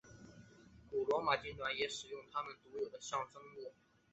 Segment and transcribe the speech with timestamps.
[0.89, 3.71] 古罗马军团也使用他们独有的象征物。